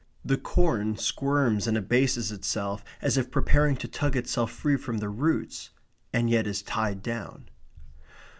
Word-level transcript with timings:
The 0.25 0.35
corn 0.39 0.97
squirms 0.97 1.67
and 1.67 1.77
abases 1.77 2.31
itself 2.31 2.83
as 3.03 3.17
if 3.17 3.29
preparing 3.29 3.75
to 3.77 3.87
tug 3.87 4.15
itself 4.15 4.49
free 4.51 4.75
from 4.75 4.97
the 4.97 5.09
roots, 5.09 5.69
and 6.11 6.27
yet 6.27 6.47
is 6.47 6.63
tied 6.63 7.03
down. 7.03 7.49